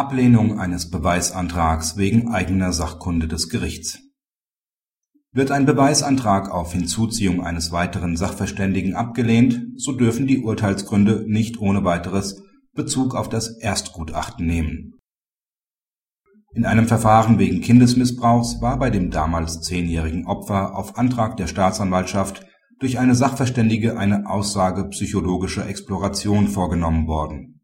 Ablehnung 0.00 0.58
eines 0.58 0.88
Beweisantrags 0.88 1.98
wegen 1.98 2.30
eigener 2.30 2.72
Sachkunde 2.72 3.28
des 3.28 3.50
Gerichts 3.50 3.98
Wird 5.34 5.50
ein 5.50 5.66
Beweisantrag 5.66 6.50
auf 6.50 6.72
Hinzuziehung 6.72 7.44
eines 7.44 7.70
weiteren 7.70 8.16
Sachverständigen 8.16 8.96
abgelehnt, 8.96 9.60
so 9.76 9.92
dürfen 9.92 10.26
die 10.26 10.38
Urteilsgründe 10.38 11.26
nicht 11.26 11.60
ohne 11.60 11.84
weiteres 11.84 12.42
Bezug 12.72 13.14
auf 13.14 13.28
das 13.28 13.58
Erstgutachten 13.58 14.46
nehmen. 14.46 14.94
In 16.54 16.64
einem 16.64 16.88
Verfahren 16.88 17.38
wegen 17.38 17.60
Kindesmissbrauchs 17.60 18.62
war 18.62 18.78
bei 18.78 18.88
dem 18.88 19.10
damals 19.10 19.60
zehnjährigen 19.60 20.26
Opfer 20.26 20.78
auf 20.78 20.96
Antrag 20.96 21.36
der 21.36 21.46
Staatsanwaltschaft 21.46 22.46
durch 22.78 22.98
eine 22.98 23.14
Sachverständige 23.14 23.98
eine 23.98 24.30
aussagepsychologische 24.30 25.62
Exploration 25.66 26.48
vorgenommen 26.48 27.06
worden. 27.06 27.59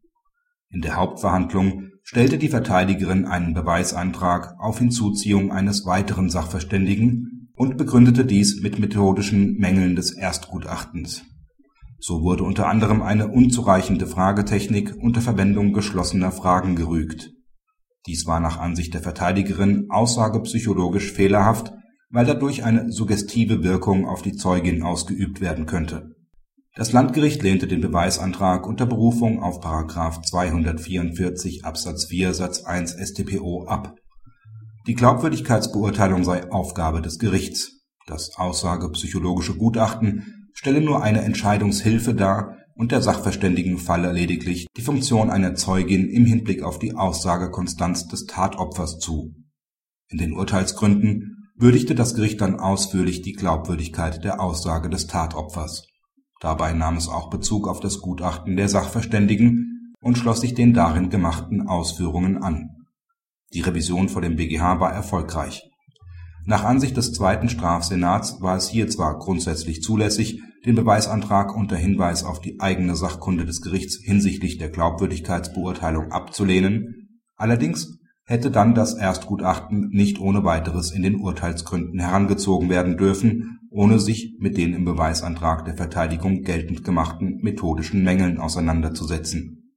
In 0.69 0.81
der 0.81 0.95
Hauptverhandlung 0.95 1.89
stellte 2.03 2.37
die 2.37 2.49
Verteidigerin 2.49 3.25
einen 3.25 3.53
Beweisantrag 3.53 4.55
auf 4.59 4.79
Hinzuziehung 4.79 5.51
eines 5.51 5.85
weiteren 5.85 6.29
Sachverständigen 6.29 7.49
und 7.55 7.77
begründete 7.77 8.25
dies 8.25 8.61
mit 8.61 8.79
methodischen 8.79 9.57
Mängeln 9.57 9.95
des 9.95 10.15
Erstgutachtens. 10.15 11.23
So 11.99 12.21
wurde 12.21 12.43
unter 12.43 12.67
anderem 12.67 13.01
eine 13.01 13.27
unzureichende 13.27 14.07
Fragetechnik 14.07 14.95
unter 15.01 15.21
Verwendung 15.21 15.73
geschlossener 15.73 16.31
Fragen 16.31 16.75
gerügt. 16.75 17.31
Dies 18.05 18.27
war 18.27 18.39
nach 18.39 18.59
Ansicht 18.59 18.93
der 18.93 19.01
Verteidigerin 19.01 19.87
aussagepsychologisch 19.89 21.11
fehlerhaft 21.11 21.73
weil 22.09 22.25
dadurch 22.25 22.63
eine 22.63 22.91
suggestive 22.91 23.63
Wirkung 23.63 24.07
auf 24.07 24.21
die 24.21 24.35
Zeugin 24.35 24.83
ausgeübt 24.83 25.41
werden 25.41 25.65
könnte. 25.65 26.15
Das 26.77 26.91
Landgericht 26.91 27.41
lehnte 27.41 27.65
den 27.65 27.81
Beweisantrag 27.81 28.67
unter 28.67 28.85
Berufung 28.85 29.41
auf§ 29.41 29.65
244 30.23 31.65
Absatz 31.65 32.05
4 32.05 32.35
Satz 32.35 32.65
1 32.65 32.95
StPO 33.01 33.65
ab. 33.65 33.95
Die 34.85 34.93
Glaubwürdigkeitsbeurteilung 34.93 36.23
sei 36.23 36.51
Aufgabe 36.51 37.01
des 37.01 37.17
Gerichts. 37.17 37.81
Das 38.05 38.37
aussagepsychologische 38.37 39.55
Gutachten 39.55 40.49
stelle 40.53 40.79
nur 40.79 41.01
eine 41.01 41.21
Entscheidungshilfe 41.21 42.13
dar 42.13 42.57
und 42.75 42.91
der 42.91 43.01
Sachverständigen 43.01 43.79
falle 43.79 44.11
lediglich 44.11 44.67
die 44.77 44.83
Funktion 44.83 45.31
einer 45.31 45.55
Zeugin 45.55 46.07
im 46.07 46.25
Hinblick 46.25 46.61
auf 46.61 46.77
die 46.77 46.93
Aussagekonstanz 46.93 48.07
des 48.07 48.25
Tatopfers 48.25 48.99
zu. 48.99 49.33
In 50.09 50.19
den 50.19 50.33
Urteilsgründen 50.33 51.49
würdigte 51.55 51.95
das 51.95 52.13
Gericht 52.13 52.39
dann 52.39 52.59
ausführlich 52.59 53.23
die 53.23 53.33
Glaubwürdigkeit 53.33 54.23
der 54.23 54.39
Aussage 54.39 54.91
des 54.91 55.07
Tatopfers. 55.07 55.87
Dabei 56.39 56.73
nahm 56.73 56.97
es 56.97 57.07
auch 57.07 57.29
Bezug 57.29 57.67
auf 57.67 57.79
das 57.79 57.99
Gutachten 57.99 58.57
der 58.57 58.69
Sachverständigen 58.69 59.93
und 60.01 60.17
schloss 60.17 60.41
sich 60.41 60.53
den 60.53 60.73
darin 60.73 61.09
gemachten 61.09 61.67
Ausführungen 61.67 62.43
an. 62.43 62.69
Die 63.53 63.61
Revision 63.61 64.09
vor 64.09 64.21
dem 64.21 64.35
BGH 64.35 64.79
war 64.79 64.93
erfolgreich. 64.93 65.69
Nach 66.45 66.63
Ansicht 66.63 66.95
des 66.95 67.11
zweiten 67.11 67.49
Strafsenats 67.49 68.41
war 68.41 68.55
es 68.55 68.69
hier 68.69 68.87
zwar 68.87 69.17
grundsätzlich 69.19 69.81
zulässig, 69.81 70.41
den 70.65 70.75
Beweisantrag 70.75 71.55
unter 71.55 71.75
Hinweis 71.75 72.23
auf 72.23 72.39
die 72.39 72.59
eigene 72.59 72.95
Sachkunde 72.95 73.45
des 73.45 73.61
Gerichts 73.61 73.99
hinsichtlich 74.01 74.57
der 74.57 74.69
Glaubwürdigkeitsbeurteilung 74.69 76.11
abzulehnen, 76.11 77.21
allerdings 77.35 77.97
hätte 78.25 78.51
dann 78.51 78.75
das 78.75 78.93
Erstgutachten 78.93 79.89
nicht 79.91 80.19
ohne 80.19 80.43
weiteres 80.43 80.91
in 80.91 81.01
den 81.01 81.15
Urteilsgründen 81.15 81.99
herangezogen 81.99 82.69
werden 82.69 82.97
dürfen, 82.97 83.59
ohne 83.77 83.99
sich 83.99 84.35
mit 84.39 84.57
den 84.57 84.73
im 84.73 84.85
Beweisantrag 84.85 85.63
der 85.63 85.77
Verteidigung 85.77 86.41
geltend 86.41 86.83
gemachten 86.83 87.39
methodischen 87.41 88.03
Mängeln 88.03 88.39
auseinanderzusetzen. 88.39 89.73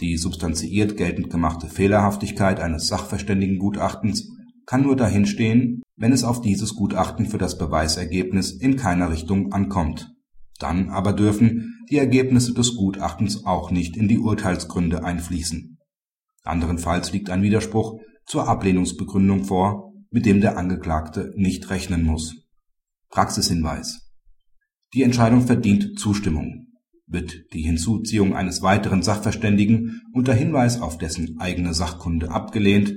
Die 0.00 0.16
substanziiert 0.16 0.96
geltend 0.96 1.30
gemachte 1.30 1.66
Fehlerhaftigkeit 1.66 2.60
eines 2.60 2.86
Sachverständigengutachtens 2.86 4.30
kann 4.66 4.82
nur 4.82 4.94
dahinstehen, 4.94 5.82
wenn 5.96 6.12
es 6.12 6.24
auf 6.24 6.40
dieses 6.40 6.74
Gutachten 6.74 7.26
für 7.26 7.38
das 7.38 7.58
Beweisergebnis 7.58 8.52
in 8.52 8.76
keiner 8.76 9.10
Richtung 9.10 9.52
ankommt. 9.52 10.12
Dann 10.58 10.90
aber 10.90 11.12
dürfen 11.12 11.84
die 11.90 11.98
Ergebnisse 11.98 12.54
des 12.54 12.76
Gutachtens 12.76 13.44
auch 13.44 13.70
nicht 13.70 13.96
in 13.96 14.08
die 14.08 14.18
Urteilsgründe 14.18 15.04
einfließen 15.04 15.76
Anderenfalls 16.46 17.12
liegt 17.12 17.28
ein 17.28 17.42
Widerspruch 17.42 18.00
zur 18.24 18.48
Ablehnungsbegründung 18.48 19.44
vor, 19.44 19.92
mit 20.10 20.26
dem 20.26 20.40
der 20.40 20.56
Angeklagte 20.56 21.32
nicht 21.34 21.68
rechnen 21.70 22.04
muss. 22.04 22.45
Praxishinweis 23.10 24.12
Die 24.94 25.02
Entscheidung 25.02 25.46
verdient 25.46 25.98
Zustimmung. 25.98 26.66
Wird 27.06 27.52
die 27.52 27.62
Hinzuziehung 27.62 28.34
eines 28.34 28.62
weiteren 28.62 29.02
Sachverständigen 29.02 30.02
unter 30.12 30.34
Hinweis 30.34 30.80
auf 30.80 30.98
dessen 30.98 31.38
eigene 31.38 31.72
Sachkunde 31.72 32.30
abgelehnt, 32.30 32.94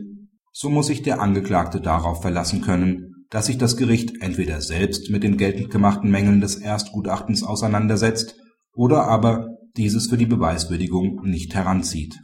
so 0.51 0.69
muss 0.69 0.87
sich 0.87 1.03
der 1.03 1.21
Angeklagte 1.21 1.79
darauf 1.79 2.21
verlassen 2.21 2.61
können, 2.61 3.25
dass 3.29 3.45
sich 3.45 3.57
das 3.57 3.77
Gericht 3.77 4.21
entweder 4.21 4.61
selbst 4.61 5.11
mit 5.11 5.23
den 5.23 5.37
geltend 5.37 5.69
gemachten 5.69 6.09
Mängeln 6.09 6.41
des 6.41 6.55
Erstgutachtens 6.55 7.43
auseinandersetzt 7.43 8.35
oder 8.73 9.03
aber 9.03 9.49
dieses 9.77 10.07
für 10.07 10.17
die 10.17 10.25
Beweiswürdigung 10.25 11.21
nicht 11.23 11.53
heranzieht 11.53 12.19